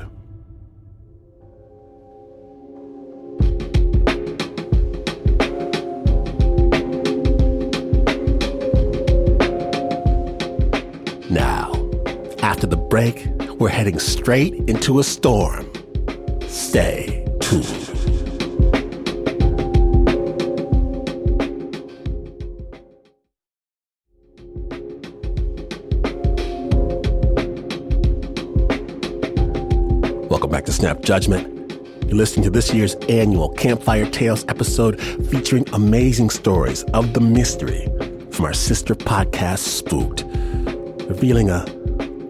[11.29, 11.71] Now,
[12.43, 13.25] after the break,
[13.57, 15.71] we're heading straight into a storm.
[16.49, 17.86] Stay tuned.
[30.77, 31.71] Snap Judgment.
[32.05, 37.87] You're listening to this year's annual Campfire Tales episode featuring amazing stories of the mystery
[38.29, 40.23] from our sister podcast, Spooked,
[41.09, 41.65] revealing a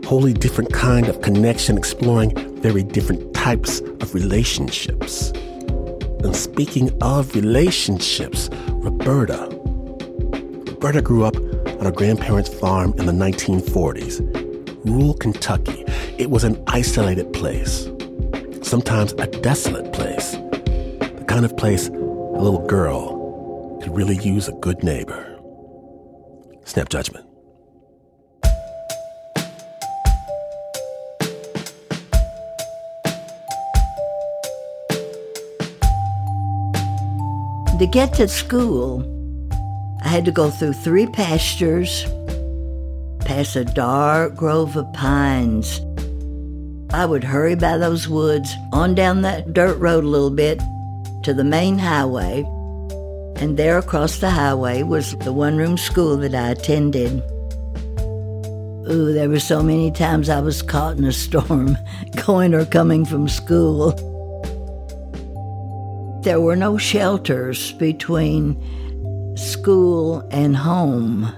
[0.08, 5.32] wholly different kind of connection, exploring very different types of relationships.
[6.24, 9.50] And speaking of relationships, Roberta.
[10.72, 14.22] Roberta grew up on her grandparents' farm in the 1940s.
[14.86, 15.84] Rural Kentucky.
[16.18, 17.90] It was an isolated place,
[18.68, 24.52] sometimes a desolate place, the kind of place a little girl could really use a
[24.54, 25.40] good neighbor.
[26.66, 27.26] Snap judgment.
[37.80, 39.02] To get to school,
[40.04, 42.06] I had to go through three pastures,
[43.20, 45.80] past a dark grove of pines.
[46.94, 50.60] I would hurry by those woods, on down that dirt road a little bit
[51.24, 52.44] to the main highway,
[53.36, 57.22] and there across the highway was the one room school that I attended.
[58.90, 61.78] Ooh, there were so many times I was caught in a storm
[62.26, 63.92] going or coming from school.
[66.24, 68.56] There were no shelters between
[69.36, 71.34] school and home.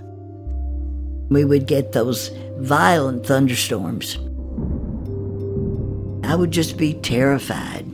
[1.31, 2.29] We would get those
[2.59, 4.19] violent thunderstorms.
[6.29, 7.89] I would just be terrified.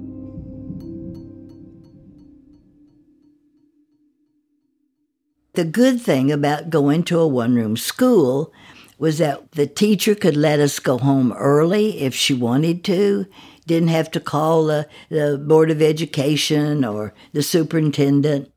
[5.54, 8.52] The good thing about going to a one room school
[8.98, 13.26] was that the teacher could let us go home early if she wanted to.
[13.68, 18.52] Didn't have to call the, the Board of Education or the superintendent.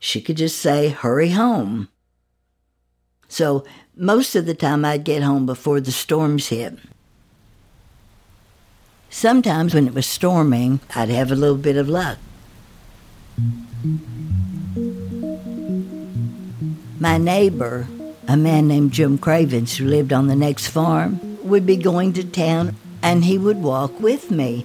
[0.00, 1.88] She could just say, hurry home.
[3.28, 3.64] So
[3.94, 6.80] most of the time I'd get home before the storms hit.
[9.12, 12.16] Sometimes when it was storming, I'd have a little bit of luck.
[16.98, 17.86] My neighbor,
[18.26, 22.24] a man named Jim Cravens who lived on the next farm, would be going to
[22.24, 24.64] town and he would walk with me.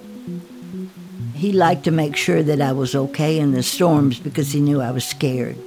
[1.35, 4.81] He liked to make sure that I was okay in the storms because he knew
[4.81, 5.57] I was scared.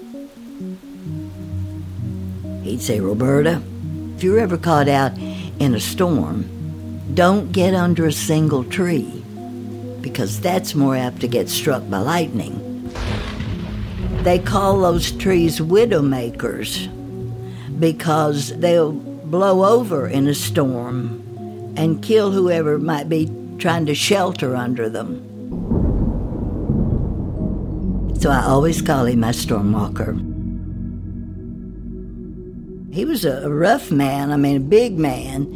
[2.63, 3.63] He'd say, Roberta,
[4.17, 6.60] if you're ever caught out in a storm,
[7.15, 9.23] don't get under a single tree
[10.01, 12.59] because that's more apt to get struck by lightning.
[14.23, 16.89] They call those trees widowmakers
[17.81, 21.25] because they'll blow over in a storm
[21.77, 25.27] and kill whoever might be trying to shelter under them.
[28.21, 30.13] So I always call him my storm walker.
[32.93, 35.47] He was a rough man, I mean, a big man,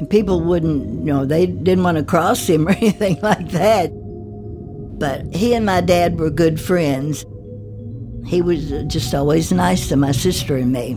[0.00, 3.90] and people wouldn't, you know, they didn't want to cross him or anything like that.
[4.98, 7.24] But he and my dad were good friends.
[8.26, 10.94] He was uh, just always nice to my sister and me.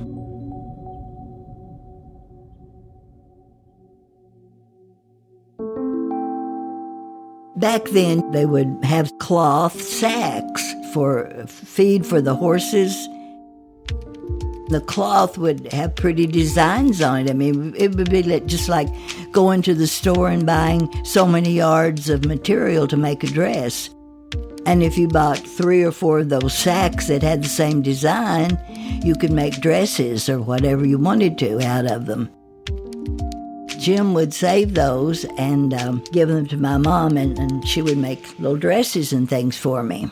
[7.57, 13.07] Back then, they would have cloth sacks for feed for the horses.
[14.69, 17.29] The cloth would have pretty designs on it.
[17.29, 18.87] I mean, it would be just like
[19.31, 23.89] going to the store and buying so many yards of material to make a dress.
[24.65, 28.57] And if you bought three or four of those sacks that had the same design,
[29.03, 32.29] you could make dresses or whatever you wanted to out of them.
[33.77, 37.97] Jim would save those and um, give them to my mom, and, and she would
[37.97, 40.09] make little dresses and things for me.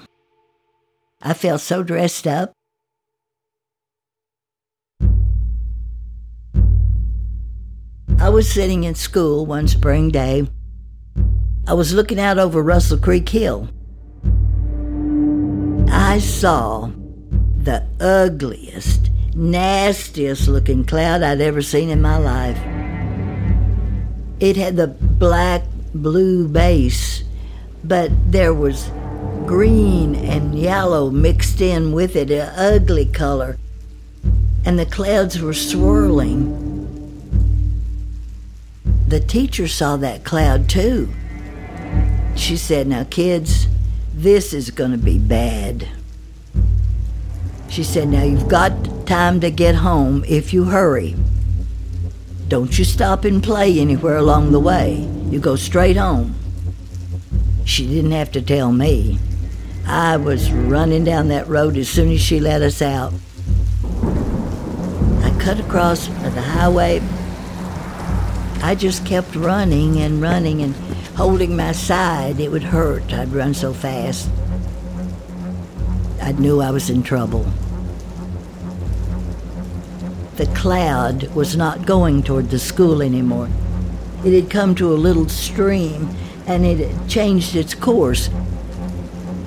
[1.22, 2.52] I felt so dressed up.
[8.32, 10.48] Was sitting in school one spring day.
[11.68, 13.68] I was looking out over Russell Creek Hill.
[15.92, 16.90] I saw
[17.58, 22.58] the ugliest, nastiest looking cloud I'd ever seen in my life.
[24.40, 25.64] It had the black
[25.94, 27.26] blue base,
[27.84, 28.90] but there was
[29.46, 33.58] green and yellow mixed in with it, an ugly color.
[34.64, 36.61] And the clouds were swirling.
[39.12, 41.10] The teacher saw that cloud too.
[42.38, 43.68] She said, Now, kids,
[44.14, 45.86] this is going to be bad.
[47.68, 51.18] She said, Now you've got time to get home if you hurry.
[52.48, 55.06] Don't you stop and play anywhere along the way.
[55.30, 56.34] You go straight home.
[57.66, 59.20] She didn't have to tell me.
[59.86, 63.12] I was running down that road as soon as she let us out.
[65.22, 67.02] I cut across the highway.
[68.64, 70.76] I just kept running and running and
[71.16, 72.40] holding my side.
[72.40, 73.12] It would hurt.
[73.14, 74.30] I'd run so fast.
[76.22, 77.46] I knew I was in trouble.
[80.36, 83.50] The cloud was not going toward the school anymore.
[84.24, 86.10] It had come to a little stream
[86.46, 88.30] and it had changed its course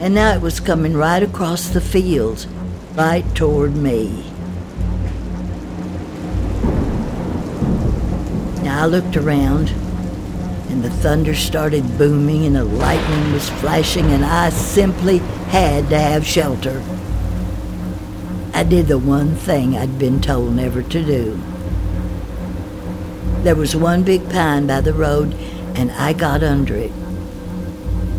[0.01, 2.47] and now it was coming right across the fields,
[2.95, 4.34] right toward me.
[8.85, 9.71] I looked around,
[10.69, 15.99] and the thunder started booming, and the lightning was flashing, and I simply had to
[15.99, 16.83] have shelter.
[18.53, 21.41] I did the one thing I'd been told never to do.
[23.43, 25.33] There was one big pine by the road,
[25.75, 26.93] and I got under it.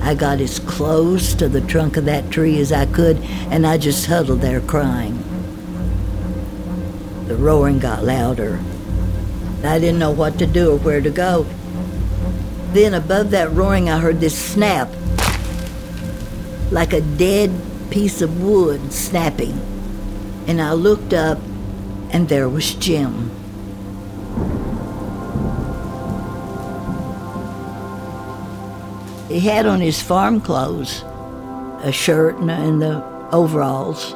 [0.01, 3.17] I got as close to the trunk of that tree as I could,
[3.51, 5.23] and I just huddled there crying.
[7.27, 8.59] The roaring got louder.
[9.65, 11.45] I didn't know what to do or where to go.
[12.73, 14.89] Then, above that roaring, I heard this snap
[16.71, 17.51] like a dead
[17.89, 19.59] piece of wood snapping.
[20.47, 21.39] And I looked up,
[22.11, 23.31] and there was Jim.
[29.29, 31.03] He had on his farm clothes,
[31.81, 34.15] a shirt and, and the overalls.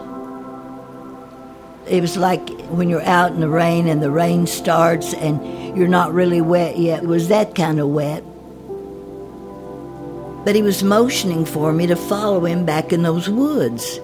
[1.90, 5.88] It was like when you're out in the rain and the rain starts and you're
[5.88, 7.04] not really wet yet.
[7.04, 8.24] It was that kind of wet.
[10.46, 14.00] But he was motioning for me to follow him back in those woods.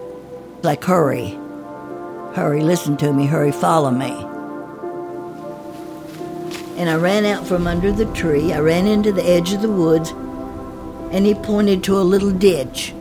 [0.63, 1.37] Like, hurry,
[2.33, 4.11] hurry, listen to me, hurry, follow me.
[6.77, 8.51] And I ran out from under the tree.
[8.51, 10.09] I ran into the edge of the woods
[11.11, 12.91] and he pointed to a little ditch,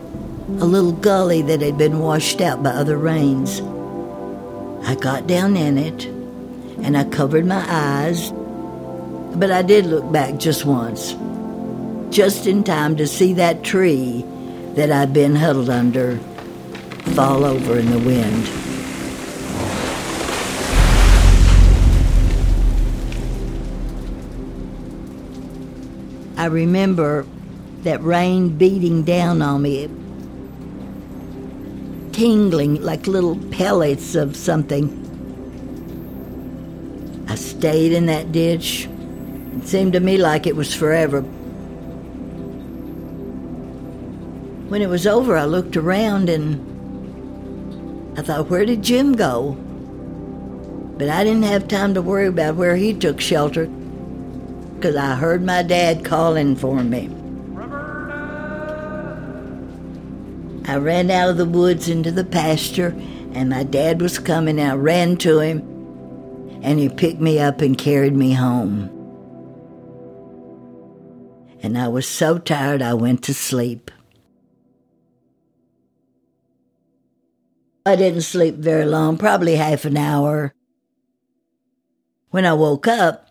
[0.61, 3.63] a little gully that had been washed out by other rains.
[4.87, 6.05] I got down in it
[6.85, 8.31] and I covered my eyes,
[9.35, 11.15] but I did look back just once,
[12.15, 14.25] just in time to see that tree
[14.75, 16.19] that I'd been huddled under
[17.15, 18.49] fall over in the wind.
[26.37, 27.27] I remember
[27.85, 29.89] that rain beating down on me,
[32.15, 34.87] tingling like little pellets of something.
[37.29, 38.89] I stayed in that ditch.
[39.57, 41.23] It seemed to me like it was forever.
[44.71, 46.73] When it was over, I looked around and
[48.17, 49.55] I thought, where did Jim go?
[50.97, 55.43] But I didn't have time to worry about where he took shelter because I heard
[55.45, 57.11] my dad calling for me.
[60.75, 62.89] I ran out of the woods into the pasture,
[63.33, 64.59] and my dad was coming.
[64.59, 65.61] I ran to him,
[66.65, 68.91] and he picked me up and carried me home.
[71.63, 73.93] And I was so tired I went to sleep.
[77.87, 80.57] I didn't sleep very long, probably half an hour.
[82.31, 83.29] When I woke up,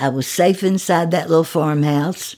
[0.00, 2.34] I was safe inside that little farmhouse.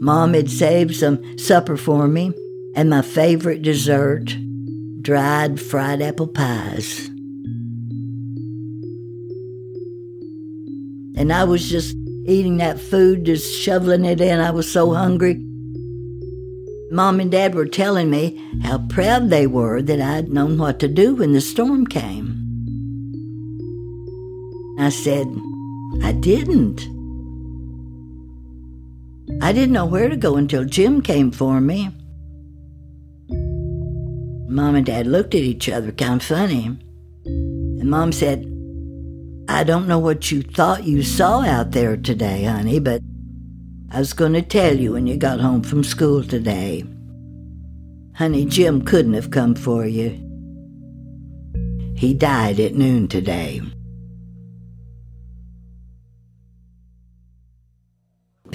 [0.00, 2.32] Mom had saved some supper for me
[2.74, 4.36] and my favorite dessert
[5.00, 7.06] dried fried apple pies.
[11.18, 14.40] And I was just eating that food, just shoveling it in.
[14.40, 15.42] I was so hungry.
[16.90, 20.88] Mom and Dad were telling me how proud they were that I'd known what to
[20.88, 22.42] do when the storm came.
[24.78, 25.26] I said,
[26.02, 26.95] I didn't.
[29.40, 31.90] I didn't know where to go until Jim came for me.
[34.48, 36.78] Mom and Dad looked at each other kind of funny.
[37.24, 38.52] And Mom said,
[39.48, 43.02] I don't know what you thought you saw out there today, honey, but
[43.90, 46.84] I was going to tell you when you got home from school today.
[48.14, 50.22] Honey, Jim couldn't have come for you.
[51.96, 53.60] He died at noon today.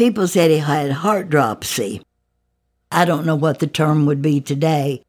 [0.02, 2.02] People said he had heart dropsy.
[2.92, 5.04] I don't know what the term would be today.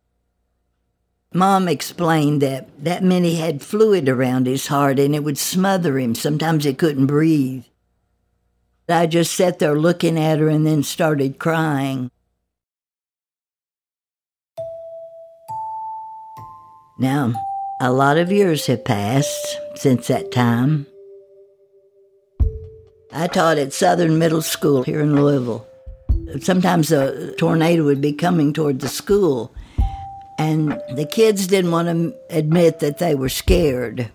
[1.33, 5.99] Mom explained that that meant he had fluid around his heart and it would smother
[5.99, 6.15] him.
[6.15, 7.65] Sometimes he couldn't breathe.
[8.87, 12.11] I just sat there looking at her and then started crying.
[16.99, 17.33] Now,
[17.81, 20.87] a lot of years have passed since that time.
[23.15, 25.67] I taught at Southern Middle School here in Louisville.
[26.41, 29.55] Sometimes a tornado would be coming toward the school,
[30.39, 34.11] and the kids didn't want to admit that they were scared,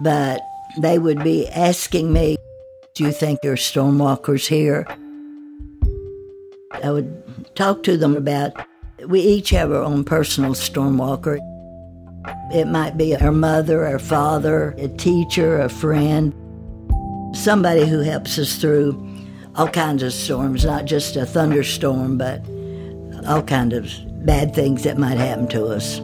[0.00, 0.40] but
[0.78, 2.38] they would be asking me,
[2.94, 4.86] Do you think there are stormwalkers here?
[6.82, 8.52] I would talk to them about
[9.06, 11.38] we each have our own personal stormwalker.
[12.54, 16.34] It might be our mother, our father, a teacher, a friend,
[17.38, 19.00] somebody who helps us through
[19.54, 22.44] all kinds of storms, not just a thunderstorm, but
[23.26, 26.00] all kinds of bad things that might happen to us.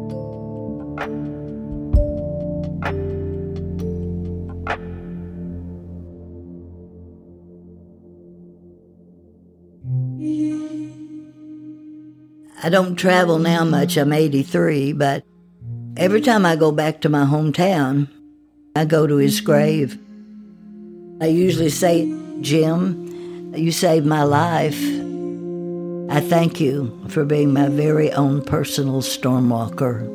[12.62, 13.98] I don't travel now much.
[13.98, 15.24] I'm 83, but
[15.98, 18.08] every time I go back to my hometown,
[18.74, 19.98] I go to his grave.
[21.20, 24.78] I usually say, Jim, you saved my life.
[26.10, 30.10] I thank you for being my very own personal stormwalker.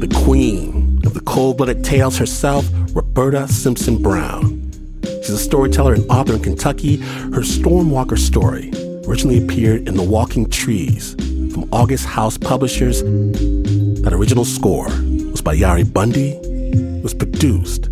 [0.00, 4.70] The queen of the cold blooded tales herself, Roberta Simpson Brown.
[5.02, 6.96] She's a storyteller and author in Kentucky.
[6.96, 8.72] Her Stormwalker story
[9.06, 11.14] originally appeared in The Walking Trees
[11.52, 13.02] from August House Publishers.
[13.02, 14.88] That original score
[15.30, 16.40] was by Yari Bundy.
[17.02, 17.88] Was produced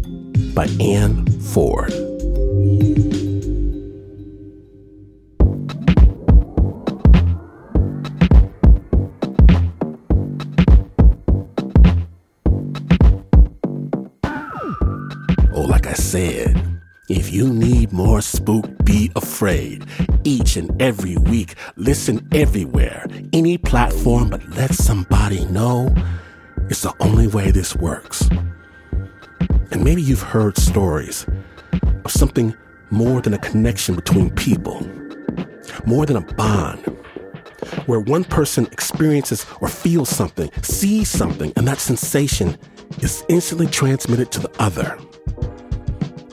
[0.54, 1.92] by Anne Ford.
[15.52, 16.60] Oh, like I said,
[17.08, 19.84] if you need more spook, be afraid.
[20.57, 25.92] And every week, listen everywhere, any platform, but let somebody know
[26.70, 28.28] it's the only way this works.
[29.72, 31.26] And maybe you've heard stories
[32.05, 32.55] of something
[32.90, 34.86] more than a connection between people,
[35.86, 36.84] more than a bond,
[37.86, 42.57] where one person experiences or feels something, sees something, and that sensation
[43.00, 44.96] is instantly transmitted to the other.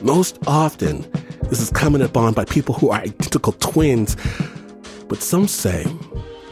[0.02, 1.08] Most often,
[1.48, 4.16] this is coming upon by people who are identical twins,
[5.08, 5.86] but some say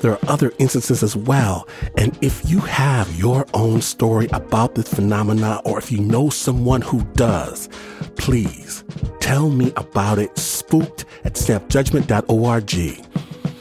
[0.01, 1.67] there are other instances as well.
[1.97, 6.81] And if you have your own story about this phenomena, or if you know someone
[6.81, 7.69] who does,
[8.17, 8.85] please
[9.19, 10.39] tell me about it.
[10.39, 13.07] Spooked at snapjudgment.org.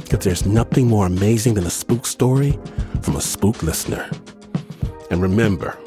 [0.04, 2.58] Because there's nothing more amazing than a spook story
[3.02, 4.10] from a spook listener.
[5.10, 5.78] And remember,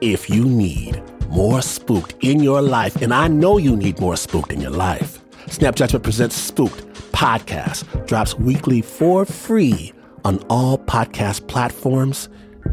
[0.00, 4.52] if you need more spooked in your life, and I know you need more spooked
[4.52, 9.92] in your life, Snap Judgment presents Spooked podcast, drops weekly for free
[10.24, 12.28] on all podcast platforms.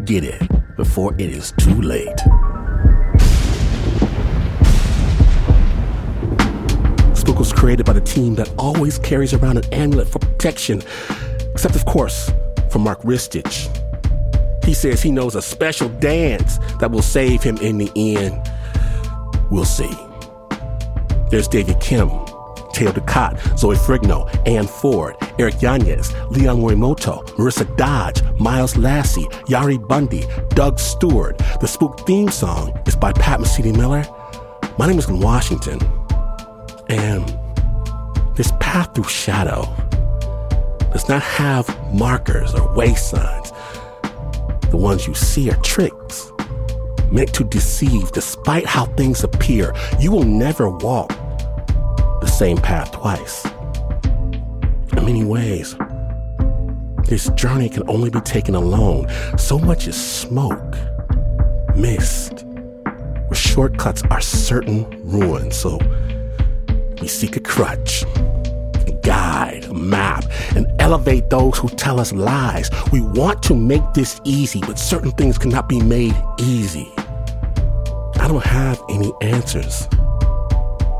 [0.06, 0.42] Get it
[0.76, 2.20] before it is too late.
[7.14, 10.82] Spook was created by the team that always carries around an amulet for protection,
[11.52, 12.32] except, of course,
[12.70, 13.87] for Mark Ristich.
[14.68, 18.52] He says he knows a special dance that will save him in the end.
[19.50, 19.90] We'll see.
[21.30, 22.10] There's David Kim,
[22.74, 29.80] Teo Ducot, Zoe Ferrigno, Anne Ford, Eric Yanez, Leon Morimoto, Marissa Dodge, Miles Lassie, Yari
[29.88, 31.38] Bundy, Doug Stewart.
[31.62, 34.06] The Spook theme song is by Pat Mesiti-Miller.
[34.78, 35.80] My name is Glenn Washington.
[36.90, 37.26] And
[38.36, 39.64] this path through shadow,
[40.92, 43.54] does not have markers or way signs.
[44.70, 46.32] The ones you see are tricks
[47.12, 49.74] meant to deceive despite how things appear.
[50.00, 51.10] You will never walk
[52.22, 53.46] the same path twice.
[54.96, 55.76] In many ways,
[57.06, 59.08] this journey can only be taken alone.
[59.38, 60.76] So much is smoke,
[61.76, 65.52] mist, where shortcuts are certain ruin.
[65.52, 65.80] So
[67.00, 68.04] we seek a crutch,
[69.78, 70.26] map,
[70.56, 72.70] and elevate those who tell us lies.
[72.92, 76.92] We want to make this easy, but certain things cannot be made easy.
[78.20, 79.88] I don't have any answers,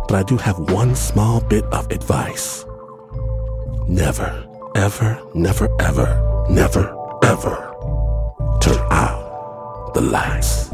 [0.08, 2.66] but I do have one small bit of advice.
[3.88, 4.48] Never
[4.78, 7.74] ever, never, ever, never, ever
[8.62, 10.70] turn out the lights.